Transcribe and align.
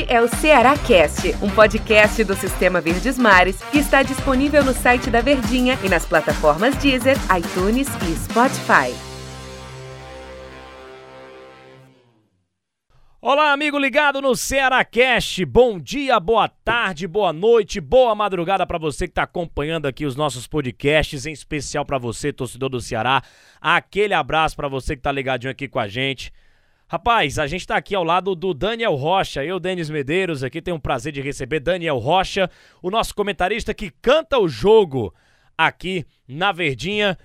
Este 0.00 0.12
é 0.14 0.22
o 0.22 0.28
Ceará 0.28 0.78
Cast, 0.78 1.28
um 1.42 1.50
podcast 1.50 2.24
do 2.24 2.34
Sistema 2.34 2.80
Verdes 2.80 3.18
Mares 3.18 3.60
que 3.70 3.78
está 3.78 4.02
disponível 4.02 4.64
no 4.64 4.72
site 4.72 5.10
da 5.10 5.20
Verdinha 5.20 5.78
e 5.84 5.90
nas 5.90 6.06
plataformas 6.06 6.74
Deezer, 6.76 7.16
iTunes 7.36 7.86
e 8.08 8.16
Spotify. 8.16 8.94
Olá, 13.20 13.52
amigo 13.52 13.78
ligado 13.78 14.22
no 14.22 14.34
Ceará 14.34 14.82
Cast. 14.86 15.44
Bom 15.44 15.78
dia, 15.78 16.18
boa 16.18 16.48
tarde, 16.48 17.06
boa 17.06 17.32
noite, 17.32 17.78
boa 17.78 18.14
madrugada 18.14 18.66
para 18.66 18.78
você 18.78 19.06
que 19.06 19.12
está 19.12 19.24
acompanhando 19.24 19.86
aqui 19.86 20.06
os 20.06 20.16
nossos 20.16 20.46
podcasts, 20.46 21.26
em 21.26 21.32
especial 21.32 21.84
para 21.84 21.98
você, 21.98 22.32
torcedor 22.32 22.70
do 22.70 22.80
Ceará. 22.80 23.22
Aquele 23.60 24.14
abraço 24.14 24.56
para 24.56 24.68
você 24.68 24.96
que 24.96 25.00
está 25.00 25.12
ligadinho 25.12 25.50
aqui 25.50 25.68
com 25.68 25.78
a 25.78 25.88
gente. 25.88 26.32
Rapaz, 26.90 27.38
a 27.38 27.46
gente 27.46 27.60
está 27.60 27.76
aqui 27.76 27.94
ao 27.94 28.02
lado 28.02 28.34
do 28.34 28.52
Daniel 28.52 28.96
Rocha. 28.96 29.44
Eu, 29.44 29.60
Denis 29.60 29.88
Medeiros, 29.88 30.42
aqui 30.42 30.60
tenho 30.60 30.76
o 30.76 30.80
prazer 30.80 31.12
de 31.12 31.20
receber 31.20 31.60
Daniel 31.60 31.98
Rocha, 31.98 32.50
o 32.82 32.90
nosso 32.90 33.14
comentarista 33.14 33.72
que 33.72 33.92
canta 34.02 34.40
o 34.40 34.48
jogo 34.48 35.14
aqui 35.56 36.04
na 36.26 36.50
Verdinha. 36.50 37.16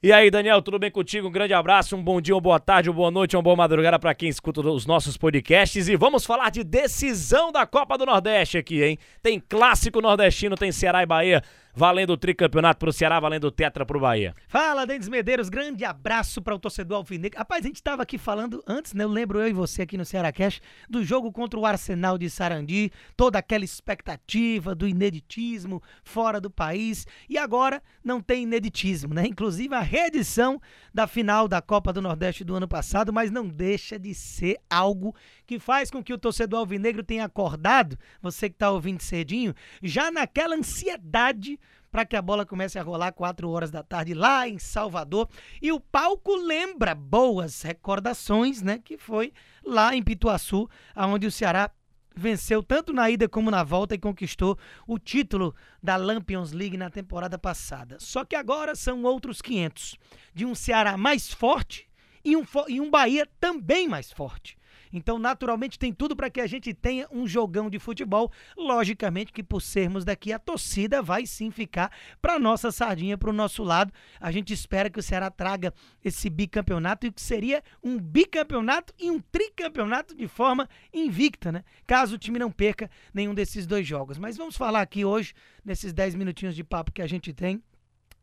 E 0.00 0.12
aí, 0.12 0.30
Daniel, 0.30 0.62
tudo 0.62 0.78
bem 0.78 0.88
contigo? 0.88 1.26
Um 1.26 1.32
grande 1.32 1.52
abraço, 1.52 1.96
um 1.96 2.02
bom 2.02 2.20
dia, 2.20 2.32
uma 2.32 2.40
boa 2.40 2.60
tarde, 2.60 2.90
uma 2.90 2.94
boa 2.94 3.10
noite, 3.10 3.34
uma 3.34 3.42
boa 3.42 3.56
madrugada 3.56 3.98
para 3.98 4.14
quem 4.14 4.28
escuta 4.28 4.60
os 4.60 4.86
nossos 4.86 5.16
podcasts. 5.16 5.88
E 5.88 5.96
vamos 5.96 6.24
falar 6.24 6.52
de 6.52 6.62
decisão 6.62 7.50
da 7.50 7.66
Copa 7.66 7.98
do 7.98 8.06
Nordeste 8.06 8.56
aqui, 8.56 8.84
hein? 8.84 8.98
Tem 9.20 9.40
clássico 9.40 10.00
nordestino, 10.00 10.54
tem 10.54 10.70
Ceará 10.70 11.02
e 11.02 11.06
Bahia 11.06 11.42
valendo 11.74 12.10
o 12.10 12.16
tricampeonato 12.16 12.78
pro 12.78 12.92
Ceará, 12.92 13.18
valendo 13.18 13.44
o 13.44 13.50
tetra 13.50 13.86
pro 13.86 14.00
Bahia. 14.00 14.34
Fala, 14.46 14.86
Denis 14.86 15.08
Medeiros, 15.08 15.48
grande 15.48 15.84
abraço 15.84 16.42
para 16.42 16.54
o 16.54 16.58
torcedor 16.58 16.98
alvinegro. 16.98 17.38
Rapaz, 17.38 17.64
a 17.64 17.68
gente 17.68 17.82
tava 17.82 18.02
aqui 18.02 18.18
falando 18.18 18.62
antes, 18.66 18.92
né? 18.92 19.04
Eu 19.04 19.08
lembro 19.08 19.40
eu 19.40 19.48
e 19.48 19.52
você 19.52 19.82
aqui 19.82 19.96
no 19.96 20.04
Ceará 20.04 20.30
Cash 20.30 20.60
do 20.88 21.02
jogo 21.02 21.32
contra 21.32 21.58
o 21.58 21.64
Arsenal 21.64 22.18
de 22.18 22.28
Sarandi, 22.28 22.92
toda 23.16 23.38
aquela 23.38 23.64
expectativa 23.64 24.74
do 24.74 24.86
ineditismo 24.86 25.82
fora 26.04 26.40
do 26.40 26.50
país. 26.50 27.06
E 27.28 27.38
agora 27.38 27.82
não 28.04 28.20
tem 28.20 28.42
ineditismo, 28.42 29.14
né? 29.14 29.26
Inclusive 29.26 29.74
a 29.74 29.80
reedição 29.80 30.60
da 30.92 31.06
final 31.06 31.48
da 31.48 31.62
Copa 31.62 31.92
do 31.92 32.02
Nordeste 32.02 32.44
do 32.44 32.54
ano 32.54 32.68
passado, 32.68 33.12
mas 33.12 33.30
não 33.30 33.48
deixa 33.48 33.98
de 33.98 34.14
ser 34.14 34.58
algo 34.68 35.14
que 35.46 35.58
faz 35.58 35.90
com 35.90 36.02
que 36.02 36.12
o 36.12 36.18
torcedor 36.18 36.60
alvinegro 36.60 37.02
tenha 37.02 37.24
acordado, 37.24 37.98
você 38.20 38.50
que 38.50 38.56
tá 38.56 38.70
ouvindo 38.70 39.02
cedinho, 39.02 39.54
já 39.82 40.10
naquela 40.10 40.54
ansiedade 40.54 41.58
para 41.92 42.06
que 42.06 42.16
a 42.16 42.22
bola 42.22 42.46
comece 42.46 42.78
a 42.78 42.82
rolar 42.82 43.12
4 43.12 43.48
horas 43.50 43.70
da 43.70 43.82
tarde 43.82 44.14
lá 44.14 44.48
em 44.48 44.58
Salvador. 44.58 45.28
E 45.60 45.70
o 45.70 45.78
palco 45.78 46.34
lembra 46.34 46.94
boas 46.94 47.60
recordações, 47.60 48.62
né? 48.62 48.80
Que 48.82 48.96
foi 48.96 49.30
lá 49.62 49.94
em 49.94 50.02
Pituaçu, 50.02 50.68
onde 50.96 51.26
o 51.26 51.30
Ceará 51.30 51.70
venceu 52.16 52.62
tanto 52.62 52.92
na 52.92 53.10
ida 53.10 53.28
como 53.28 53.50
na 53.50 53.62
volta 53.62 53.94
e 53.94 53.98
conquistou 53.98 54.58
o 54.86 54.98
título 54.98 55.54
da 55.82 55.96
Lampions 55.96 56.52
League 56.52 56.78
na 56.78 56.88
temporada 56.88 57.38
passada. 57.38 57.98
Só 58.00 58.24
que 58.24 58.36
agora 58.36 58.74
são 58.74 59.02
outros 59.02 59.42
500 59.42 59.96
de 60.34 60.46
um 60.46 60.54
Ceará 60.54 60.96
mais 60.96 61.30
forte 61.30 61.86
e 62.24 62.36
um, 62.36 62.44
e 62.68 62.80
um 62.80 62.90
Bahia 62.90 63.28
também 63.38 63.86
mais 63.86 64.10
forte. 64.10 64.56
Então, 64.92 65.18
naturalmente, 65.18 65.78
tem 65.78 65.92
tudo 65.92 66.14
para 66.14 66.30
que 66.30 66.40
a 66.40 66.46
gente 66.46 66.74
tenha 66.74 67.06
um 67.10 67.26
jogão 67.26 67.70
de 67.70 67.78
futebol. 67.78 68.30
Logicamente 68.56 69.32
que 69.32 69.42
por 69.42 69.60
sermos 69.60 70.04
daqui, 70.04 70.32
a 70.32 70.38
torcida 70.38 71.00
vai 71.00 71.26
sim 71.26 71.50
ficar 71.50 71.90
para 72.20 72.38
nossa 72.38 72.70
sardinha, 72.70 73.16
para 73.16 73.30
o 73.30 73.32
nosso 73.32 73.62
lado. 73.62 73.92
A 74.20 74.30
gente 74.30 74.52
espera 74.52 74.90
que 74.90 74.98
o 74.98 75.02
Ceará 75.02 75.30
traga 75.30 75.72
esse 76.04 76.28
bicampeonato 76.28 77.06
e 77.06 77.12
que 77.12 77.22
seria 77.22 77.62
um 77.82 77.98
bicampeonato 77.98 78.92
e 78.98 79.10
um 79.10 79.20
tricampeonato 79.20 80.14
de 80.14 80.28
forma 80.28 80.68
invicta, 80.92 81.50
né? 81.50 81.64
Caso 81.86 82.16
o 82.16 82.18
time 82.18 82.38
não 82.38 82.50
perca 82.50 82.90
nenhum 83.14 83.34
desses 83.34 83.66
dois 83.66 83.86
jogos. 83.86 84.18
Mas 84.18 84.36
vamos 84.36 84.56
falar 84.56 84.82
aqui 84.82 85.04
hoje, 85.04 85.34
nesses 85.64 85.92
10 85.92 86.14
minutinhos 86.14 86.54
de 86.54 86.64
papo 86.64 86.92
que 86.92 87.02
a 87.02 87.06
gente 87.06 87.32
tem, 87.32 87.62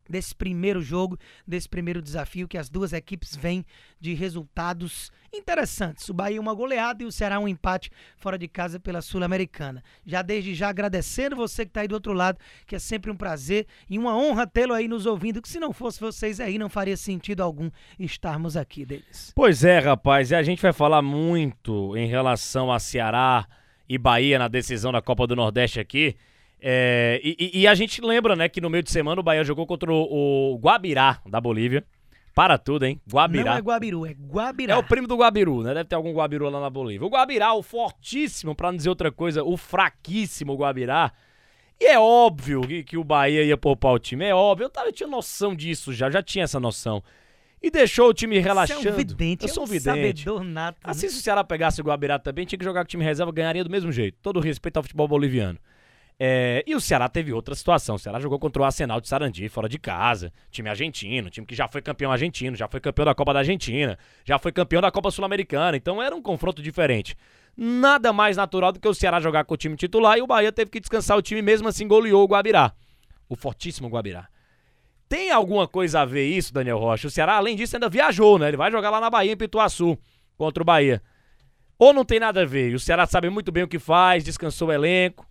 desse 0.10 0.34
primeiro 0.34 0.82
jogo, 0.82 1.18
desse 1.48 1.70
primeiro 1.70 2.02
desafio, 2.02 2.48
que 2.48 2.58
as 2.58 2.70
duas 2.70 2.92
equipes 2.94 3.36
vêm 3.36 3.64
de 4.00 4.14
resultados 4.14 5.12
interessantes. 5.32 6.10
O 6.10 6.14
Bahia 6.14 6.42
uma 6.42 6.54
goleada 6.54 7.04
e 7.04 7.06
o 7.06 7.12
Ceará 7.12 7.40
um 7.40 7.48
empate 7.48 7.92
fora 8.18 8.38
de 8.38 8.48
casa 8.48 8.80
pela 8.80 9.02
Sul-Americana. 9.02 9.84
Já 10.06 10.22
desde 10.22 10.56
já 10.56 10.70
agradecendo 10.70 11.36
você 11.36 11.64
que 11.64 11.70
está 11.70 11.82
aí 11.82 11.88
do 11.88 11.94
outro 11.94 12.14
lado, 12.14 12.40
que 12.66 12.76
é 12.76 12.80
sempre 12.80 13.12
um 13.12 13.16
prazer 13.16 13.68
e 13.90 13.98
uma 13.98 14.18
honra 14.18 14.48
tê-lo 14.48 14.74
aí 14.74 14.88
nos 14.88 15.06
ouvindo, 15.06 15.42
que 15.42 15.50
se 15.50 15.60
não 15.60 15.72
fosse 15.72 16.00
vocês 16.00 16.40
aí 16.40 16.58
não 16.58 16.70
faria 16.70 16.98
sentido 16.98 17.42
algum 17.42 17.70
estarmos 18.00 18.58
aqui 18.58 18.86
deles. 18.86 19.32
Pois 19.36 19.64
é, 19.64 19.80
rapaz, 19.80 20.32
e 20.32 20.36
a 20.36 20.42
gente 20.42 20.62
vai 20.62 20.74
falar 20.74 21.02
muito 21.02 21.96
em 21.96 22.08
relação 22.08 22.72
a 22.72 22.80
Ceará 22.80 23.48
e 23.88 23.98
Bahia 23.98 24.40
na 24.40 24.48
decisão 24.48 24.92
da 24.92 25.02
Copa 25.02 25.28
do 25.28 25.36
Nordeste 25.36 25.80
aqui. 25.80 26.16
É, 26.62 27.22
e, 27.24 27.62
e, 27.62 27.68
a 27.68 27.74
gente 27.74 28.02
lembra, 28.02 28.36
né, 28.36 28.50
que 28.50 28.60
no 28.60 28.70
meio 28.70 28.84
de 28.84 28.92
semana 28.92 29.22
o 29.22 29.24
Bahia 29.24 29.44
jogou 29.44 29.66
contra 29.66 29.92
o, 29.92 30.54
o 30.54 30.58
Guabirá, 30.58 31.22
da 31.26 31.40
Bolívia. 31.40 31.86
Para 32.36 32.58
tudo, 32.58 32.86
hein? 32.86 33.02
Guabirá. 33.10 33.52
Não 33.52 33.58
é 33.58 33.62
Guabiru, 33.62 34.06
é 34.06 34.14
Guabirá. 34.14 34.74
É 34.76 34.78
o 34.78 34.84
primo 34.84 35.08
do 35.08 35.18
Guabiru, 35.18 35.64
né? 35.64 35.74
Deve 35.74 35.90
ter 35.90 35.96
algum 35.96 36.14
Guabiru 36.14 36.50
lá 36.50 36.62
na 36.62 36.70
Bolívia. 36.70 37.06
O 37.06 37.10
Guabirá, 37.10 37.54
o 37.54 37.64
fortíssimo, 37.64 38.56
para 38.56 38.72
não 38.72 38.78
dizer 38.78 38.90
outra 38.90 39.12
coisa, 39.12 39.44
o 39.44 39.58
fraquíssimo 39.58 40.56
Guabirá. 40.56 41.12
E 41.80 41.86
é 41.86 42.00
óbvio 42.00 42.62
que, 42.62 42.84
que 42.84 42.98
o 42.98 43.04
Bahia 43.04 43.44
ia 43.44 43.58
poupar 43.58 43.94
o 43.94 44.00
time, 44.00 44.26
é 44.26 44.36
óbvio. 44.36 44.66
Eu, 44.66 44.70
tava, 44.70 44.88
eu 44.88 44.94
tinha 44.94 45.08
noção 45.08 45.56
disso 45.56 45.94
já, 45.94 46.10
já 46.10 46.22
tinha 46.22 46.44
essa 46.44 46.60
noção. 46.60 47.04
E 47.62 47.70
deixou 47.70 48.10
o 48.10 48.14
time 48.14 48.40
relaxando. 48.40 48.82
Você 48.82 48.90
é 48.90 48.92
um 48.92 48.96
vidente, 48.96 49.44
eu 49.44 49.50
sou 49.50 49.64
um 49.64 49.66
é 49.66 49.70
um 49.70 49.72
vidente. 49.72 50.26
nato. 50.46 50.78
Assim, 50.84 51.08
né? 51.08 51.12
se 51.12 51.20
o 51.20 51.22
Ceará 51.22 51.44
pegasse 51.44 51.82
o 51.82 51.84
Guabirá 51.84 52.20
também, 52.20 52.46
tinha 52.46 52.58
que 52.60 52.66
jogar 52.66 52.82
com 52.82 52.86
o 52.86 52.90
time 52.90 53.04
reserva, 53.04 53.32
ganharia 53.32 53.64
do 53.64 53.70
mesmo 53.70 53.92
jeito. 53.92 54.18
Todo 54.22 54.40
respeito 54.40 54.78
ao 54.78 54.84
futebol 54.84 55.08
boliviano. 55.08 55.60
É, 56.22 56.66
e 56.68 56.76
o 56.76 56.82
Ceará 56.82 57.08
teve 57.08 57.32
outra 57.32 57.56
situação. 57.56 57.96
O 57.96 58.00
Ceará 58.00 58.20
jogou 58.20 58.38
contra 58.38 58.62
o 58.62 58.66
Arsenal 58.66 59.00
de 59.00 59.08
Sarandi, 59.08 59.48
fora 59.48 59.70
de 59.70 59.80
casa. 59.80 60.34
Time 60.52 60.70
argentino, 60.70 61.30
time 61.30 61.48
que 61.48 61.56
já 61.56 61.66
foi 61.70 61.82
campeão 61.82 62.12
argentino, 62.12 62.58
já 62.58 62.68
foi 62.68 62.82
campeão 62.82 63.06
da 63.06 63.16
Copa 63.16 63.34
da 63.34 63.40
Argentina, 63.40 63.98
já 64.26 64.38
foi 64.38 64.52
campeão 64.52 64.82
da 64.82 64.92
Copa 64.92 65.10
Sul-Americana. 65.12 65.78
Então 65.78 66.04
era 66.04 66.14
um 66.14 66.22
confronto 66.22 66.62
diferente. 66.62 67.16
Nada 67.56 68.12
mais 68.12 68.36
natural 68.36 68.74
do 68.74 68.82
que 68.82 68.88
o 68.88 68.94
Ceará 68.94 69.22
jogar 69.22 69.46
com 69.46 69.54
o 69.54 69.58
time 69.58 69.78
titular 69.78 70.18
e 70.18 70.22
o 70.22 70.28
Bahia 70.28 70.52
teve 70.52 70.70
que 70.70 70.82
descansar 70.82 71.18
o 71.18 71.22
time, 71.22 71.42
mesmo 71.42 71.70
assim 71.70 71.88
goleou 71.88 72.24
o 72.24 72.28
Guabirá. 72.28 72.74
O 73.30 73.36
fortíssimo 73.36 73.88
Guabirá. 73.88 74.28
Tem 75.08 75.32
alguma 75.32 75.68
coisa 75.68 76.02
a 76.02 76.06
ver 76.06 76.26
isso, 76.26 76.54
Daniel 76.54 76.78
Rocha? 76.78 77.08
O 77.08 77.12
Ceará, 77.12 77.36
além 77.38 77.56
disso, 77.56 77.78
ainda 77.78 77.90
viajou, 77.90 78.38
né? 78.38 78.50
Ele 78.50 78.58
vai 78.58 78.70
jogar 78.70 78.90
lá 78.90 79.00
na 79.00 79.10
Bahia, 79.10 79.32
em 79.32 79.38
Pituaçu, 79.38 79.98
contra 80.38 80.62
o 80.62 80.66
Bahia. 80.66 81.02
Ou 81.80 81.94
não 81.94 82.04
tem 82.04 82.20
nada 82.20 82.42
a 82.42 82.46
ver? 82.46 82.76
O 82.76 82.80
Ceará 82.80 83.08
sabe 83.08 83.30
muito 83.30 83.52
bem 83.52 83.64
o 83.64 83.68
que 83.68 83.80
faz, 83.80 84.24
descansou 84.24 84.68
o 84.68 84.72
elenco 84.72 85.29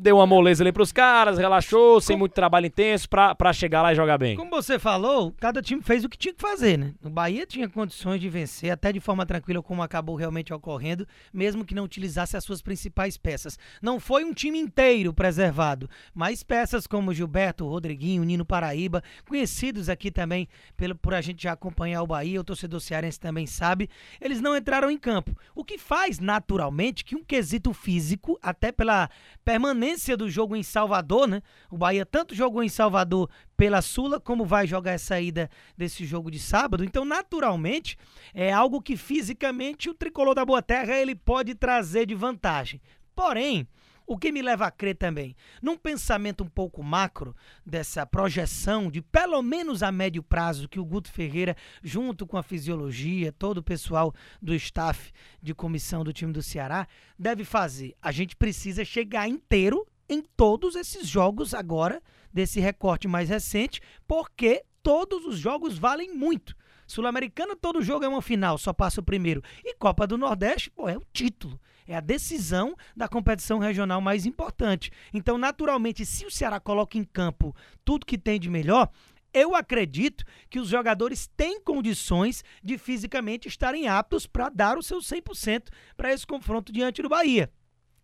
deu 0.00 0.16
uma 0.16 0.26
moleza 0.26 0.62
ali 0.62 0.72
pros 0.72 0.92
caras, 0.92 1.36
relaxou, 1.36 2.00
sem 2.00 2.16
muito 2.16 2.32
trabalho 2.32 2.66
intenso 2.66 3.06
pra, 3.08 3.34
pra 3.34 3.52
chegar 3.52 3.82
lá 3.82 3.92
e 3.92 3.94
jogar 3.96 4.16
bem. 4.16 4.34
Como 4.34 4.50
você 4.50 4.78
falou, 4.78 5.32
cada 5.38 5.60
time 5.60 5.82
fez 5.82 6.04
o 6.04 6.08
que 6.08 6.16
tinha 6.16 6.32
que 6.32 6.40
fazer, 6.40 6.78
né? 6.78 6.94
O 7.04 7.10
Bahia 7.10 7.44
tinha 7.46 7.68
condições 7.68 8.18
de 8.18 8.28
vencer, 8.28 8.70
até 8.70 8.92
de 8.92 8.98
forma 8.98 9.26
tranquila, 9.26 9.62
como 9.62 9.82
acabou 9.82 10.16
realmente 10.16 10.54
ocorrendo, 10.54 11.06
mesmo 11.32 11.66
que 11.66 11.74
não 11.74 11.84
utilizasse 11.84 12.34
as 12.34 12.42
suas 12.42 12.62
principais 12.62 13.18
peças. 13.18 13.58
Não 13.82 14.00
foi 14.00 14.24
um 14.24 14.32
time 14.32 14.58
inteiro 14.58 15.12
preservado, 15.12 15.88
mas 16.14 16.42
peças 16.42 16.86
como 16.86 17.12
Gilberto, 17.12 17.68
Rodriguinho, 17.68 18.24
Nino 18.24 18.44
Paraíba, 18.44 19.02
conhecidos 19.28 19.90
aqui 19.90 20.10
também 20.10 20.48
pelo, 20.78 20.94
por 20.94 21.12
a 21.12 21.20
gente 21.20 21.42
já 21.42 21.52
acompanhar 21.52 22.02
o 22.02 22.06
Bahia, 22.06 22.40
o 22.40 22.44
torcedor 22.44 22.80
cearense 22.80 23.20
também 23.20 23.46
sabe, 23.46 23.90
eles 24.18 24.40
não 24.40 24.56
entraram 24.56 24.90
em 24.90 24.96
campo. 24.96 25.36
O 25.54 25.62
que 25.62 25.76
faz, 25.76 26.18
naturalmente, 26.18 27.04
que 27.04 27.14
um 27.14 27.22
quesito 27.22 27.74
físico, 27.74 28.38
até 28.42 28.72
pela 28.72 29.10
permanência 29.44 29.89
permanência 29.90 30.16
do 30.16 30.30
jogo 30.30 30.54
em 30.54 30.62
Salvador, 30.62 31.26
né? 31.26 31.42
O 31.70 31.76
Bahia 31.76 32.06
tanto 32.06 32.34
jogou 32.34 32.62
em 32.62 32.68
Salvador 32.68 33.28
pela 33.56 33.82
Sula, 33.82 34.20
como 34.20 34.44
vai 34.44 34.66
jogar 34.66 34.92
essa 34.92 35.20
ida 35.20 35.50
desse 35.76 36.04
jogo 36.04 36.30
de 36.30 36.38
sábado. 36.38 36.84
Então, 36.84 37.04
naturalmente, 37.04 37.96
é 38.32 38.52
algo 38.52 38.80
que 38.80 38.96
fisicamente 38.96 39.90
o 39.90 39.94
tricolor 39.94 40.34
da 40.34 40.44
Boa 40.44 40.62
Terra 40.62 40.94
ele 40.94 41.14
pode 41.14 41.54
trazer 41.54 42.06
de 42.06 42.14
vantagem. 42.14 42.80
Porém, 43.14 43.66
o 44.10 44.18
que 44.18 44.32
me 44.32 44.42
leva 44.42 44.66
a 44.66 44.72
crer 44.72 44.96
também, 44.96 45.36
num 45.62 45.76
pensamento 45.76 46.42
um 46.42 46.48
pouco 46.48 46.82
macro 46.82 47.32
dessa 47.64 48.04
projeção 48.04 48.90
de 48.90 49.00
pelo 49.00 49.40
menos 49.40 49.84
a 49.84 49.92
médio 49.92 50.20
prazo 50.20 50.68
que 50.68 50.80
o 50.80 50.84
Guto 50.84 51.12
Ferreira, 51.12 51.56
junto 51.80 52.26
com 52.26 52.36
a 52.36 52.42
fisiologia, 52.42 53.30
todo 53.30 53.58
o 53.58 53.62
pessoal 53.62 54.12
do 54.42 54.52
staff 54.56 55.12
de 55.40 55.54
comissão 55.54 56.02
do 56.02 56.12
time 56.12 56.32
do 56.32 56.42
Ceará, 56.42 56.88
deve 57.16 57.44
fazer. 57.44 57.94
A 58.02 58.10
gente 58.10 58.34
precisa 58.34 58.84
chegar 58.84 59.28
inteiro 59.28 59.86
em 60.08 60.20
todos 60.36 60.74
esses 60.74 61.06
jogos 61.06 61.54
agora, 61.54 62.02
desse 62.32 62.58
recorte 62.58 63.06
mais 63.06 63.28
recente, 63.28 63.80
porque 64.08 64.64
todos 64.82 65.24
os 65.24 65.38
jogos 65.38 65.78
valem 65.78 66.12
muito. 66.12 66.56
Sul-Americana, 66.84 67.54
todo 67.54 67.80
jogo 67.80 68.04
é 68.04 68.08
uma 68.08 68.20
final, 68.20 68.58
só 68.58 68.72
passa 68.72 69.00
o 69.00 69.04
primeiro. 69.04 69.40
E 69.64 69.72
Copa 69.76 70.04
do 70.04 70.18
Nordeste, 70.18 70.68
pô, 70.68 70.88
é 70.88 70.96
o 70.96 71.06
título. 71.12 71.60
É 71.90 71.96
a 71.96 72.00
decisão 72.00 72.76
da 72.96 73.08
competição 73.08 73.58
regional 73.58 74.00
mais 74.00 74.24
importante. 74.24 74.92
Então, 75.12 75.36
naturalmente, 75.36 76.06
se 76.06 76.24
o 76.24 76.30
Ceará 76.30 76.60
coloca 76.60 76.96
em 76.96 77.02
campo 77.02 77.52
tudo 77.84 78.06
que 78.06 78.16
tem 78.16 78.38
de 78.38 78.48
melhor, 78.48 78.88
eu 79.34 79.56
acredito 79.56 80.24
que 80.48 80.60
os 80.60 80.68
jogadores 80.68 81.28
têm 81.36 81.60
condições 81.60 82.44
de 82.62 82.78
fisicamente 82.78 83.48
estarem 83.48 83.88
aptos 83.88 84.24
para 84.24 84.48
dar 84.48 84.78
o 84.78 84.82
seu 84.84 84.98
100% 84.98 85.64
para 85.96 86.12
esse 86.12 86.24
confronto 86.24 86.72
diante 86.72 87.02
do 87.02 87.08
Bahia. 87.08 87.50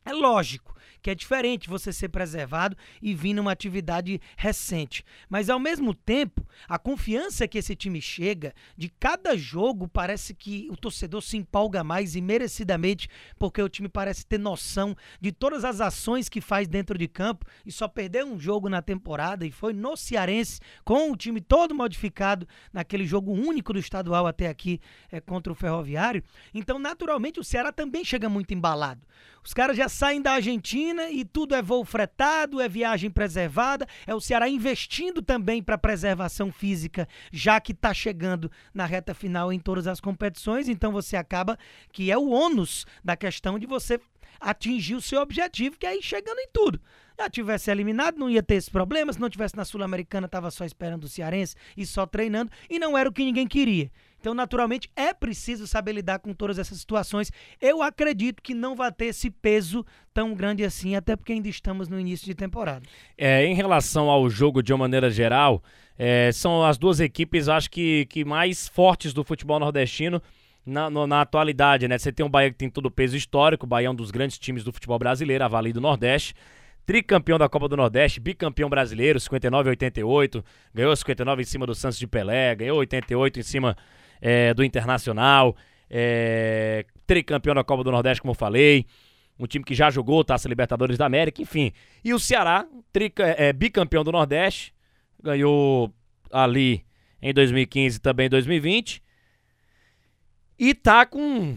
É 0.06 0.12
lógico 0.12 0.76
que 1.06 1.10
é 1.10 1.14
diferente 1.14 1.68
você 1.68 1.92
ser 1.92 2.08
preservado 2.08 2.76
e 3.00 3.14
vir 3.14 3.32
numa 3.32 3.52
atividade 3.52 4.20
recente. 4.36 5.04
Mas 5.28 5.48
ao 5.48 5.58
mesmo 5.58 5.94
tempo, 5.94 6.44
a 6.68 6.80
confiança 6.80 7.46
que 7.46 7.58
esse 7.58 7.76
time 7.76 8.00
chega, 8.00 8.52
de 8.76 8.88
cada 8.88 9.36
jogo 9.36 9.86
parece 9.86 10.34
que 10.34 10.68
o 10.68 10.76
torcedor 10.76 11.22
se 11.22 11.36
empolga 11.36 11.84
mais 11.84 12.16
e 12.16 12.20
merecidamente, 12.20 13.08
porque 13.38 13.62
o 13.62 13.68
time 13.68 13.88
parece 13.88 14.26
ter 14.26 14.38
noção 14.38 14.96
de 15.20 15.30
todas 15.30 15.64
as 15.64 15.80
ações 15.80 16.28
que 16.28 16.40
faz 16.40 16.66
dentro 16.66 16.98
de 16.98 17.06
campo 17.06 17.46
e 17.64 17.70
só 17.70 17.86
perdeu 17.86 18.26
um 18.26 18.36
jogo 18.36 18.68
na 18.68 18.82
temporada 18.82 19.46
e 19.46 19.52
foi 19.52 19.72
no 19.72 19.96
Cearense 19.96 20.60
com 20.84 21.12
o 21.12 21.16
time 21.16 21.40
todo 21.40 21.72
modificado 21.72 22.48
naquele 22.72 23.06
jogo 23.06 23.32
único 23.32 23.72
do 23.72 23.78
estadual 23.78 24.26
até 24.26 24.48
aqui 24.48 24.80
é, 25.12 25.20
contra 25.20 25.52
o 25.52 25.56
Ferroviário. 25.56 26.24
Então, 26.52 26.80
naturalmente, 26.80 27.38
o 27.38 27.44
Ceará 27.44 27.70
também 27.70 28.04
chega 28.04 28.28
muito 28.28 28.52
embalado. 28.52 29.06
Os 29.46 29.54
caras 29.54 29.76
já 29.76 29.88
saem 29.96 30.20
da 30.20 30.32
Argentina 30.32 31.08
e 31.08 31.24
tudo 31.24 31.54
é 31.54 31.62
voo 31.62 31.82
fretado, 31.82 32.60
é 32.60 32.68
viagem 32.68 33.10
preservada, 33.10 33.86
é 34.06 34.14
o 34.14 34.20
Ceará 34.20 34.46
investindo 34.46 35.22
também 35.22 35.62
para 35.62 35.78
preservação 35.78 36.52
física, 36.52 37.08
já 37.32 37.58
que 37.58 37.72
está 37.72 37.94
chegando 37.94 38.52
na 38.74 38.84
reta 38.84 39.14
final 39.14 39.50
em 39.50 39.58
todas 39.58 39.86
as 39.86 39.98
competições, 39.98 40.68
então 40.68 40.92
você 40.92 41.16
acaba 41.16 41.58
que 41.90 42.10
é 42.10 42.18
o 42.18 42.28
ônus 42.28 42.84
da 43.02 43.16
questão 43.16 43.58
de 43.58 43.66
você 43.66 43.98
atingir 44.38 44.96
o 44.96 45.00
seu 45.00 45.22
objetivo, 45.22 45.78
que 45.78 45.86
é 45.86 45.96
ir 45.96 46.02
chegando 46.02 46.40
em 46.40 46.48
tudo. 46.52 46.78
Já 47.18 47.30
tivesse 47.30 47.70
eliminado, 47.70 48.18
não 48.18 48.28
ia 48.28 48.42
ter 48.42 48.56
esse 48.56 48.70
problema. 48.70 49.10
Se 49.10 49.18
não 49.18 49.30
tivesse 49.30 49.56
na 49.56 49.64
Sul-Americana, 49.64 50.26
estava 50.26 50.50
só 50.50 50.66
esperando 50.66 51.04
o 51.04 51.08
Cearense 51.08 51.56
e 51.74 51.86
só 51.86 52.04
treinando. 52.04 52.50
E 52.68 52.78
não 52.78 52.98
era 52.98 53.08
o 53.08 53.12
que 53.12 53.24
ninguém 53.24 53.48
queria. 53.48 53.90
Então, 54.26 54.34
naturalmente, 54.34 54.90
é 54.96 55.14
preciso 55.14 55.68
saber 55.68 55.92
lidar 55.92 56.18
com 56.18 56.34
todas 56.34 56.58
essas 56.58 56.80
situações. 56.80 57.30
Eu 57.60 57.80
acredito 57.80 58.42
que 58.42 58.54
não 58.54 58.74
vai 58.74 58.90
ter 58.90 59.04
esse 59.04 59.30
peso 59.30 59.86
tão 60.12 60.34
grande 60.34 60.64
assim, 60.64 60.96
até 60.96 61.14
porque 61.14 61.32
ainda 61.32 61.48
estamos 61.48 61.88
no 61.88 62.00
início 62.00 62.26
de 62.26 62.34
temporada. 62.34 62.82
É, 63.16 63.46
em 63.46 63.54
relação 63.54 64.10
ao 64.10 64.28
jogo 64.28 64.64
de 64.64 64.72
uma 64.72 64.78
maneira 64.80 65.08
geral, 65.10 65.62
é, 65.96 66.32
são 66.32 66.64
as 66.64 66.76
duas 66.76 66.98
equipes, 66.98 67.48
acho 67.48 67.70
que, 67.70 68.06
que 68.06 68.24
mais 68.24 68.66
fortes 68.66 69.12
do 69.12 69.22
futebol 69.22 69.60
nordestino. 69.60 70.20
Na, 70.66 70.90
no, 70.90 71.06
na, 71.06 71.20
atualidade, 71.20 71.86
né? 71.86 71.96
Você 71.96 72.10
tem 72.10 72.26
o 72.26 72.28
Bahia 72.28 72.50
que 72.50 72.56
tem 72.56 72.68
todo 72.68 72.86
o 72.86 72.90
peso 72.90 73.16
histórico, 73.16 73.64
o 73.64 73.68
Bahia 73.68 73.86
é 73.86 73.90
um 73.90 73.94
dos 73.94 74.10
grandes 74.10 74.40
times 74.40 74.64
do 74.64 74.72
futebol 74.72 74.98
brasileiro, 74.98 75.44
a 75.44 75.46
Vale 75.46 75.72
do 75.72 75.80
Nordeste. 75.80 76.34
Tricampeão 76.84 77.38
da 77.38 77.48
Copa 77.48 77.68
do 77.68 77.76
Nordeste, 77.76 78.18
bicampeão 78.18 78.68
brasileiro, 78.68 79.20
59 79.20 79.68
e 79.68 79.70
88, 79.70 80.44
ganhou 80.74 80.96
59 80.96 81.42
em 81.42 81.44
cima 81.44 81.64
do 81.64 81.76
Santos 81.76 81.96
de 81.96 82.08
Pelé, 82.08 82.52
ganhou 82.56 82.78
88 82.78 83.38
em 83.38 83.42
cima 83.44 83.76
é, 84.20 84.52
do 84.54 84.64
Internacional, 84.64 85.56
é, 85.88 86.84
tricampeão 87.06 87.54
da 87.54 87.64
Copa 87.64 87.84
do 87.84 87.90
Nordeste, 87.90 88.20
como 88.20 88.32
eu 88.32 88.36
falei. 88.36 88.86
Um 89.38 89.46
time 89.46 89.64
que 89.64 89.74
já 89.74 89.90
jogou 89.90 90.24
Taça 90.24 90.48
Libertadores 90.48 90.96
da 90.96 91.06
América, 91.06 91.42
enfim. 91.42 91.72
E 92.02 92.14
o 92.14 92.18
Ceará, 92.18 92.66
trica, 92.92 93.24
é, 93.24 93.52
bicampeão 93.52 94.02
do 94.02 94.10
Nordeste, 94.10 94.72
ganhou 95.22 95.92
ali 96.32 96.84
em 97.20 97.34
2015 97.34 98.00
também 98.00 98.26
em 98.26 98.30
2020. 98.30 99.02
E 100.58 100.72
tá 100.72 101.04
com 101.04 101.54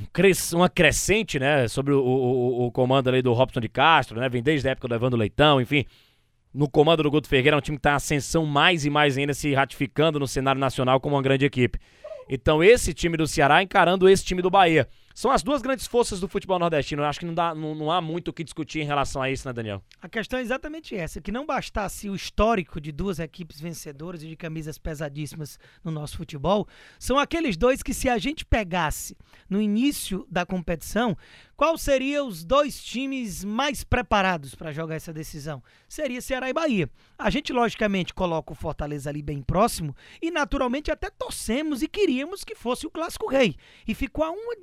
uma 0.54 0.68
crescente, 0.68 1.40
né, 1.40 1.70
sobre 1.70 1.94
o, 1.94 2.04
o, 2.04 2.66
o, 2.66 2.72
comando 2.72 3.08
ali 3.08 3.22
do 3.22 3.32
Robson 3.32 3.62
de 3.62 3.70
Castro, 3.70 4.20
né, 4.20 4.28
vem 4.28 4.44
desde 4.44 4.68
a 4.68 4.72
época 4.72 4.90
do 4.90 4.96
Evandro 4.96 5.18
Leitão, 5.18 5.62
enfim. 5.62 5.86
No 6.54 6.68
comando 6.68 7.04
do 7.04 7.12
Guto 7.12 7.30
Ferreira, 7.30 7.56
é 7.56 7.58
um 7.58 7.62
time 7.62 7.78
que 7.78 7.84
tá 7.84 7.92
em 7.92 7.96
ascensão 7.96 8.46
mais 8.46 8.84
e 8.84 8.90
mais 8.90 9.18
ainda, 9.18 9.34
se 9.34 9.54
ratificando 9.54 10.20
no 10.20 10.28
cenário 10.28 10.60
nacional 10.60 11.00
como 11.00 11.16
uma 11.16 11.22
grande 11.22 11.46
equipe. 11.46 11.80
Então, 12.30 12.64
esse 12.64 12.94
time 12.94 13.18
do 13.18 13.28
Ceará 13.28 13.64
encarando 13.64 14.08
esse 14.08 14.24
time 14.24 14.42
do 14.42 14.52
Bahia. 14.52 14.88
São 15.20 15.32
as 15.32 15.44
duas 15.44 15.62
grandes 15.62 15.86
forças 15.86 16.22
do 16.22 16.30
futebol 16.30 16.58
nordestino. 16.58 17.02
Eu 17.02 17.06
acho 17.06 17.20
que 17.20 17.26
não, 17.26 17.34
dá, 17.34 17.54
não, 17.54 17.76
não 17.76 17.92
há 17.92 18.00
muito 18.00 18.30
o 18.30 18.34
que 18.34 18.42
discutir 18.42 18.80
em 18.80 18.86
relação 18.86 19.22
a 19.22 19.30
isso, 19.30 19.46
né, 19.46 19.52
Daniel? 19.52 19.84
A 20.02 20.08
questão 20.08 20.40
é 20.40 20.42
exatamente 20.42 20.96
essa: 20.96 21.20
que 21.20 21.30
não 21.30 21.46
bastasse 21.46 22.10
o 22.10 22.16
histórico 22.16 22.80
de 22.80 22.90
duas 22.94 23.20
equipes 23.20 23.60
vencedoras 23.60 24.24
e 24.24 24.30
de 24.30 24.38
camisas 24.38 24.78
pesadíssimas 24.78 25.60
no 25.84 25.92
nosso 25.92 26.16
futebol, 26.16 26.66
são 26.98 27.20
aqueles 27.20 27.58
dois 27.58 27.84
que, 27.84 27.94
se 27.94 28.08
a 28.08 28.18
gente 28.18 28.46
pegasse 28.46 29.18
no 29.50 29.62
início 29.62 30.26
da 30.32 30.46
competição, 30.46 31.18
qual 31.60 31.78
seriam 31.78 32.26
os 32.26 32.46
dois 32.46 32.82
times 32.82 33.44
mais 33.44 33.84
preparados 33.84 34.56
para 34.56 34.72
jogar 34.72 34.96
essa 34.96 35.12
decisão? 35.12 35.62
Seria 35.90 36.22
Ceará 36.22 36.50
e 36.50 36.54
Bahia. 36.54 36.90
A 37.18 37.30
gente, 37.30 37.52
logicamente, 37.52 38.14
coloca 38.14 38.54
o 38.54 38.56
Fortaleza 38.56 39.10
ali 39.10 39.22
bem 39.22 39.42
próximo 39.42 39.94
e, 40.22 40.32
naturalmente, 40.32 40.90
até 40.90 41.10
torcemos 41.10 41.82
e 41.82 41.90
queríamos 41.90 42.46
que 42.46 42.56
fosse 42.56 42.88
o 42.88 42.90
Clássico 42.90 43.30
Rei. 43.30 43.58
E 43.86 43.94
ficou 43.94 44.24
a 44.24 44.32
uma 44.32 44.56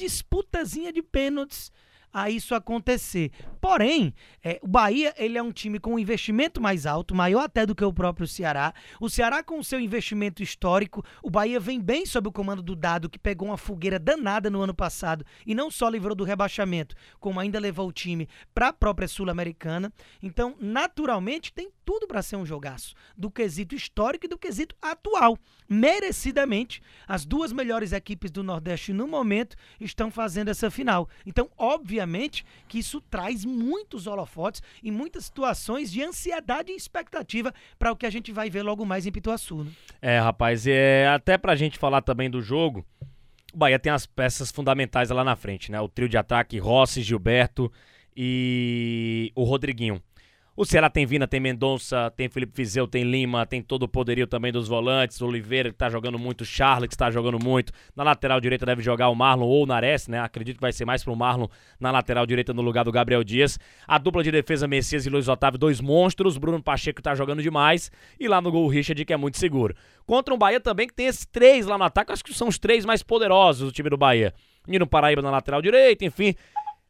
disputazinha 0.47 0.93
de 0.93 1.03
pênaltis 1.03 1.71
a 2.17 2.31
isso 2.31 2.55
acontecer. 2.55 3.31
Porém, 3.61 4.15
é, 4.43 4.59
o 4.63 4.67
Bahia 4.67 5.13
ele 5.19 5.37
é 5.37 5.43
um 5.43 5.53
time 5.53 5.79
com 5.79 5.95
um 5.95 5.99
investimento 5.99 6.63
mais 6.63 6.87
alto, 6.87 7.15
maior 7.15 7.43
até 7.43 7.67
do 7.67 7.75
que 7.75 7.85
o 7.85 7.93
próprio 7.93 8.27
Ceará. 8.27 8.73
O 8.99 9.11
Ceará 9.11 9.43
com 9.43 9.59
o 9.59 9.65
seu 9.65 9.79
investimento 9.79 10.43
histórico, 10.43 11.05
o 11.23 11.29
Bahia 11.29 11.61
vem 11.61 11.79
bem 11.79 12.07
sob 12.07 12.29
o 12.29 12.33
comando 12.33 12.63
do 12.63 12.75
Dado, 12.75 13.11
que 13.11 13.19
pegou 13.19 13.49
uma 13.49 13.59
fogueira 13.59 13.99
danada 13.99 14.49
no 14.49 14.63
ano 14.63 14.73
passado 14.73 15.27
e 15.45 15.55
não 15.55 15.71
só 15.71 15.91
livrou 15.91 16.15
do 16.15 16.25
rebaixamento, 16.25 16.97
como 17.21 17.39
ainda 17.39 17.61
levou 17.61 17.87
o 17.87 17.93
time 17.93 18.27
para 18.55 18.69
a 18.69 18.73
própria 18.73 19.07
Sul-Americana. 19.07 19.93
Então, 20.23 20.57
naturalmente, 20.59 21.53
tem 21.53 21.71
tudo 21.85 22.07
para 22.07 22.23
ser 22.23 22.37
um 22.37 22.47
jogaço, 22.47 22.95
do 23.15 23.31
quesito 23.31 23.75
histórico 23.75 24.25
e 24.25 24.29
do 24.29 24.39
quesito 24.39 24.75
atual. 24.81 25.39
Merecidamente, 25.69 26.81
as 27.07 27.27
duas 27.27 27.53
melhores 27.53 27.93
equipes 27.93 28.31
do 28.31 28.43
Nordeste 28.43 28.93
no 28.93 29.07
momento 29.07 29.55
estão 29.79 30.11
fazendo 30.11 30.49
essa 30.49 30.71
final. 30.71 31.09
Então, 31.27 31.51
obviamente, 31.59 32.06
obviamente 32.07 32.47
que 32.69 32.79
isso 32.79 33.01
traz 33.01 33.45
muitos 33.45 34.07
holofotes 34.07 34.63
e 34.83 34.91
muitas 34.91 35.27
situações 35.27 35.91
de 35.91 36.03
ansiedade 36.03 36.73
e 36.73 36.77
expectativa 36.77 37.53
para 37.79 37.93
o 37.93 37.97
que 37.97 38.07
a 38.07 38.11
gente 38.11 38.33
vai 38.33 38.49
ver 38.49 38.63
logo 38.63 38.87
mais 38.87 39.07
em 39.07 39.13
Pituaçu. 39.13 39.65
Né? 39.65 39.71
É, 40.01 40.19
rapaz, 40.19 40.67
é, 40.67 41.09
até 41.09 41.37
pra 41.37 41.57
gente 41.57 41.79
falar 41.79 42.01
também 42.01 42.31
do 42.31 42.41
jogo, 42.41 42.87
o 43.53 43.59
Bahia 43.59 43.79
tem 43.79 43.93
as 43.93 44.07
peças 44.07 44.51
fundamentais 44.51 45.11
lá 45.11 45.25
na 45.25 45.35
frente, 45.35 45.73
né? 45.73 45.81
O 45.81 45.89
trio 45.89 46.09
de 46.09 46.17
ataque, 46.17 46.59
Rossi, 46.59 47.03
Gilberto 47.03 47.71
e 48.17 49.33
o 49.35 49.45
Rodriguinho. 49.45 50.01
O 50.59 50.65
Ceará 50.65 50.89
tem 50.89 51.05
Vina, 51.05 51.29
tem 51.29 51.39
Mendonça, 51.39 52.11
tem 52.17 52.31
Felipe 52.31 52.55
Fizeu, 52.57 52.89
tem 52.89 53.05
Lima, 53.05 53.45
tem 53.45 53.61
todo 53.61 53.83
o 53.83 53.89
poderio 53.89 54.27
também 54.27 54.51
dos 54.51 54.67
volantes. 54.67 55.21
Oliveira 55.21 55.69
que 55.69 55.77
tá 55.77 55.91
jogando 55.91 56.19
muito, 56.19 56.47
Charles 56.47 56.89
que 56.89 56.97
tá 56.97 57.11
jogando 57.11 57.39
muito. 57.39 57.71
Na 57.95 58.03
lateral 58.03 58.41
direita 58.41 58.65
deve 58.65 58.83
jogar 58.83 59.11
o 59.11 59.15
Marlon 59.15 59.45
ou 59.45 59.65
o 59.65 59.67
Nares, 59.67 60.09
né? 60.09 60.19
Acredito 60.19 60.57
que 60.57 60.63
vai 60.63 60.73
ser 60.73 60.87
mais 60.87 61.05
pro 61.05 61.15
Marlon 61.15 61.47
na 61.79 61.91
lateral 61.91 62.25
direita 62.25 62.55
no 62.55 62.63
lugar 62.63 62.87
do 62.87 62.91
Gabriel 62.91 63.23
Dias. 63.23 63.59
A 63.87 63.99
dupla 63.99 64.25
de 64.25 64.33
defesa 64.33 64.67
Messias 64.67 65.05
e 65.05 65.11
Luiz 65.11 65.29
Otávio, 65.29 65.59
dois 65.59 65.79
monstros. 65.79 66.39
Bruno 66.39 66.63
Pacheco 66.63 67.03
tá 67.03 67.15
jogando 67.15 67.43
demais. 67.43 67.91
E 68.19 68.27
lá 68.27 68.41
no 68.41 68.51
gol 68.51 68.65
o 68.65 68.69
Richard 68.69 69.05
que 69.05 69.13
é 69.13 69.17
muito 69.19 69.37
seguro. 69.37 69.75
Contra 70.07 70.33
um 70.33 70.39
Bahia 70.39 70.59
também 70.59 70.87
que 70.87 70.95
tem 70.95 71.07
esses 71.07 71.27
três 71.27 71.67
lá 71.67 71.77
no 71.77 71.85
ataque, 71.85 72.13
acho 72.13 72.25
que 72.25 72.33
são 72.33 72.49
os 72.49 72.59
três 72.59 72.87
mais 72.87 73.03
poderosos 73.03 73.69
do 73.69 73.73
time 73.73 73.91
do 73.91 73.99
Bahia. 73.99 74.33
Nino 74.67 74.87
Paraíba 74.87 75.21
na 75.21 75.31
lateral 75.31 75.61
direita, 75.61 76.03
enfim 76.03 76.35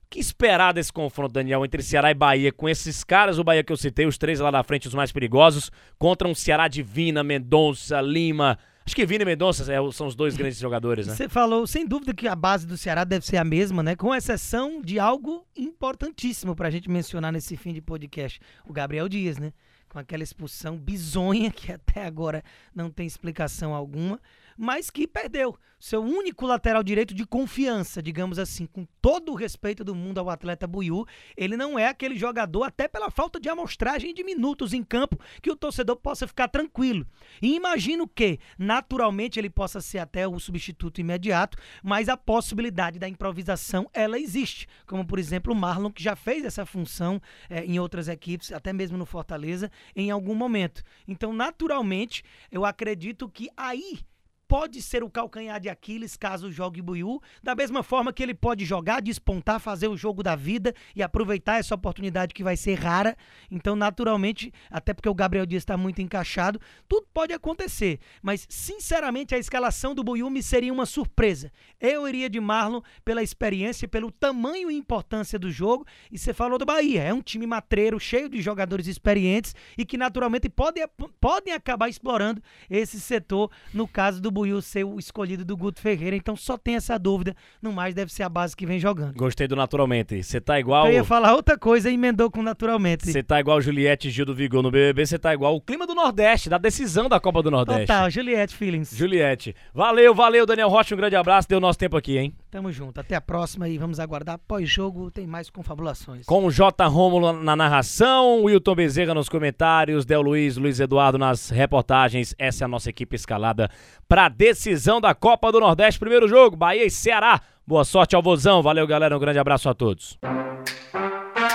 que 0.09 0.19
esperar 0.19 0.73
desse 0.73 0.93
confronto, 0.93 1.33
Daniel, 1.33 1.65
entre 1.65 1.83
Ceará 1.83 2.11
e 2.11 2.15
Bahia, 2.15 2.53
com 2.53 2.69
esses 2.69 3.03
caras, 3.03 3.39
o 3.39 3.45
Bahia 3.45 3.65
que 3.65 3.73
eu 3.73 3.77
citei, 3.77 4.07
os 4.07 4.19
três 4.19 4.41
lá 4.41 4.51
na 4.53 4.63
frente, 4.63 4.89
os 4.89 4.95
mais 4.95 5.13
perigosos, 5.13 5.71
contra 5.99 6.29
um 6.29 6.35
Ceará 6.35 6.69
de 6.69 6.83
Vina, 6.83 7.23
Mendonça, 7.23 8.01
Lima. 8.01 8.59
Acho 8.85 8.95
que 8.95 9.05
Vina 9.05 9.23
e 9.23 9.27
Mendonça 9.27 9.73
é, 9.73 9.91
são 9.91 10.07
os 10.07 10.15
dois 10.15 10.37
grandes 10.39 10.61
jogadores, 10.61 11.09
né? 11.09 11.15
Você 11.15 11.29
falou, 11.29 11.67
sem 11.67 11.85
dúvida, 11.85 12.15
que 12.15 12.29
a 12.29 12.37
base 12.37 12.67
do 12.67 12.77
Ceará 12.77 13.03
deve 13.03 13.27
ser 13.27 13.37
a 13.37 13.45
mesma, 13.45 13.83
né? 13.83 13.97
Com 13.97 14.15
exceção 14.15 14.81
de 14.81 15.01
algo 15.01 15.45
importantíssimo 15.57 16.55
pra 16.55 16.71
gente 16.71 16.89
mencionar 16.89 17.33
nesse 17.33 17.57
fim 17.57 17.73
de 17.73 17.81
podcast: 17.81 18.41
o 18.65 18.73
Gabriel 18.73 19.09
Dias, 19.09 19.39
né? 19.39 19.53
Com 19.89 19.99
aquela 19.99 20.23
expulsão 20.23 20.77
bizonha 20.77 21.51
que 21.51 21.73
até 21.73 22.05
agora 22.05 22.45
não 22.75 22.91
tem 22.91 23.07
explicação 23.07 23.75
alguma 23.75 24.21
mas 24.57 24.91
que 24.91 25.07
perdeu 25.07 25.57
seu 25.79 26.03
único 26.03 26.47
lateral 26.47 26.83
direito 26.83 27.15
de 27.15 27.27
confiança, 27.27 28.03
digamos 28.03 28.39
assim, 28.39 28.67
com 28.67 28.87
todo 29.01 29.33
o 29.33 29.35
respeito 29.35 29.85
do 29.85 29.95
mundo 29.95 30.19
ao 30.19 30.31
atleta 30.31 30.67
Buiú, 30.67 31.05
ele 31.37 31.57
não 31.57 31.79
é 31.79 31.87
aquele 31.87 32.17
jogador, 32.17 32.65
até 32.65 32.89
pela 32.89 33.11
falta 33.11 33.39
de 33.39 33.49
amostragem 33.49 34.15
de 34.15 34.25
minutos 34.25 34.73
em 34.73 34.83
campo, 34.83 35.21
que 35.43 35.51
o 35.51 35.57
torcedor 35.57 35.97
possa 35.97 36.27
ficar 36.27 36.49
tranquilo. 36.49 37.07
E 37.43 37.55
imagino 37.55 38.09
que, 38.09 38.39
naturalmente, 38.59 39.39
ele 39.39 39.51
possa 39.51 39.81
ser 39.81 39.99
até 39.99 40.27
o 40.27 40.41
substituto 40.41 41.01
imediato, 41.01 41.59
mas 41.83 42.09
a 42.09 42.17
possibilidade 42.17 42.99
da 42.99 43.09
improvisação, 43.09 43.89
ela 43.93 44.19
existe. 44.19 44.67
Como, 44.87 45.07
por 45.07 45.19
exemplo, 45.19 45.53
o 45.53 45.57
Marlon, 45.57 45.93
que 45.93 46.03
já 46.03 46.17
fez 46.17 46.45
essa 46.45 46.65
função 46.65 47.21
é, 47.51 47.65
em 47.65 47.79
outras 47.79 48.09
equipes, 48.09 48.51
até 48.51 48.73
mesmo 48.73 48.97
no 48.97 49.05
Fortaleza, 49.05 49.71
em 49.95 50.11
algum 50.11 50.35
momento. 50.35 50.83
Então, 51.07 51.33
naturalmente, 51.35 52.25
eu 52.51 52.65
acredito 52.65 53.29
que 53.29 53.51
aí 53.57 54.01
pode 54.49 54.81
ser 54.83 55.03
o 55.03 55.11
calcanhar 55.11 55.61
de 55.61 55.69
Aquiles 55.69 56.17
caso 56.17 56.51
jogue 56.51 56.81
Buiú, 56.81 57.21
da 57.43 57.55
mesma 57.55 57.83
forma 57.83 58.13
que 58.13 58.23
ele 58.23 58.35
pode 58.35 58.65
jogar, 58.65 59.03
despontar, 59.03 59.61
fazer 59.61 59.89
o 59.89 59.97
jogo 59.97 60.23
da 60.23 60.37
vida 60.37 60.75
e 60.95 61.03
aproveitar 61.03 61.59
essa 61.59 61.75
oportunidade 61.75 62.35
que 62.35 62.45
vai 62.45 62.57
ser 62.57 62.75
rara. 62.75 63.17
Então, 63.51 63.75
naturalmente, 63.75 64.53
até 64.71 64.95
porque 64.95 65.09
o 65.09 65.15
Gabriel 65.15 65.47
Dias 65.47 65.63
está 65.63 65.77
muito 65.77 66.01
encaixado, 66.01 66.61
tudo 66.89 67.07
pode 67.13 67.33
acontecer. 67.33 67.99
Mas, 68.23 68.47
sinceramente, 68.49 69.35
a 69.35 69.39
escalação 69.39 69.95
do 69.95 70.05
Buiú 70.05 70.31
me 70.31 70.43
seria 70.43 70.73
uma 70.73 70.87
surpresa. 70.87 71.51
Eu 71.81 72.09
iria 72.09 72.31
de 72.31 72.41
Marlon 72.41 72.81
pela 73.05 73.23
experiência, 73.23 73.89
pelo 73.89 74.11
tamanho 74.11 74.71
e 74.71 74.77
importância 74.77 75.39
do 75.39 75.51
jogo. 75.51 75.87
E 76.11 76.19
você 76.19 76.33
falou 76.33 76.59
do 76.59 76.65
Bahia, 76.65 77.03
é 77.03 77.13
um 77.13 77.23
time 77.23 77.47
matreiro, 77.47 77.99
cheio 77.99 78.29
de 78.29 78.41
jogadores 78.41 78.87
experientes 78.87 79.55
e 79.77 79.85
que 79.85 79.97
naturalmente 79.97 80.49
podem, 80.49 80.85
podem 81.21 81.53
acabar 81.53 81.89
explorando 81.89 82.43
esse 82.71 83.01
setor, 83.01 83.51
no 83.73 83.89
caso 83.89 84.21
do 84.21 84.31
Buiu 84.37 84.61
ser 84.61 84.85
o 84.85 84.99
escolhido 84.99 85.47
do 85.47 85.57
Guto 85.57 85.81
Ferreira. 85.81 86.15
Então 86.15 86.37
só 86.37 86.59
tem 86.59 86.77
essa 86.77 86.99
dúvida, 86.99 87.35
no 87.63 87.73
mais 87.73 87.95
deve 87.95 88.13
ser 88.13 88.23
a 88.23 88.29
base 88.29 88.55
que 88.55 88.67
vem 88.67 88.79
jogando. 88.79 89.15
Gostei 89.15 89.49
do 89.49 89.57
naturalmente. 89.57 90.23
Você 90.23 90.39
tá 90.43 90.61
igual. 90.61 90.89
Eu 90.89 90.93
ia 90.93 91.05
falar 91.05 91.35
outra 91.35 91.57
coisa 91.57 91.89
e 91.89 91.95
emendou 91.95 92.31
com 92.31 92.43
naturalmente. 92.43 93.11
Você 93.11 93.23
tá 93.23 93.41
igual 93.41 93.63
Juliette 93.63 94.11
Gil 94.11 94.27
do 94.27 94.35
Vigor 94.35 94.63
no 94.63 94.71
BBB, 94.71 95.07
você 95.07 95.19
tá 95.19 95.33
igual 95.33 95.57
o 95.57 95.61
clima 95.61 95.87
do 95.87 95.95
Nordeste, 95.95 96.51
da 96.51 96.59
decisão 96.59 97.09
da 97.09 97.19
Copa 97.19 97.43
do 97.43 97.51
Nordeste. 97.51 97.87
Total, 97.87 98.11
Juliette 98.11 98.55
Feelings. 98.55 98.95
Juliette. 98.95 99.57
Valeu, 99.73 100.15
valeu, 100.15 100.45
Daniel 100.45 100.69
Rocha, 100.69 100.95
um 100.95 100.99
grande 100.99 101.17
abraço. 101.17 101.49
Deu 101.49 101.59
nosso 101.59 101.79
tempo 101.79 101.97
aqui, 101.97 102.19
hein? 102.19 102.35
Tamo 102.57 102.73
junto. 102.73 102.99
Até 102.99 103.15
a 103.15 103.21
próxima 103.21 103.69
e 103.69 103.77
vamos 103.77 104.01
aguardar. 104.01 104.39
Pós-jogo 104.49 105.11
tem 105.11 105.27
mais 105.27 105.51
confabulações. 105.51 106.25
Com 106.25 106.47
o 106.47 106.51
J. 106.51 106.87
Rômulo 106.87 107.35
na 107.35 107.55
narração, 107.55 108.45
Wilton 108.45 108.75
Bezerra 108.75 109.13
nos 109.13 109.29
comentários, 109.29 110.07
Del 110.07 110.23
Luiz, 110.23 110.57
Luiz 110.57 110.81
Eduardo 110.81 111.19
nas 111.19 111.51
reportagens. 111.51 112.35
Essa 112.39 112.65
é 112.65 112.65
a 112.65 112.69
nossa 112.69 112.89
equipe 112.89 113.15
escalada 113.15 113.71
para 114.09 114.31
decisão 114.31 115.03
da 115.03 115.15
Copa 115.15 115.53
do 115.53 115.61
Nordeste. 115.61 116.01
Primeiro 116.01 116.27
jogo, 116.27 116.57
Bahia 116.57 116.87
e 116.87 116.91
Ceará. 116.91 117.43
Boa 117.67 117.85
sorte 117.85 118.17
ao 118.17 118.23
Vozão. 118.23 118.63
Valeu, 118.63 118.87
galera. 118.87 119.15
Um 119.15 119.21
grande 119.21 119.39
abraço 119.39 119.69
a 119.69 119.75
todos. 119.75 120.19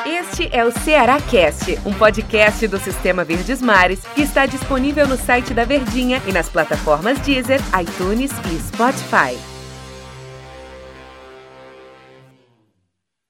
Este 0.05 0.55
é 0.55 0.63
o 0.63 0.72
Ceará 0.72 1.20
Cast, 1.20 1.79
um 1.84 1.96
podcast 1.96 2.67
do 2.67 2.77
Sistema 2.77 3.24
Verdes 3.24 3.60
Mares 3.60 4.05
que 4.13 4.22
está 4.22 4.46
disponível 4.46 5.08
no 5.08 5.17
site 5.17 5.51
da 5.51 5.65
Verdinha 5.65 6.22
e 6.27 6.31
nas 6.31 6.48
plataformas 6.48 7.17
Deezer, 7.22 7.60
iTunes 7.81 8.29
e 8.53 8.60
Spotify. 8.60 9.50